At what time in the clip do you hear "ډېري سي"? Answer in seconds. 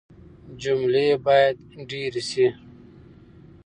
1.89-2.47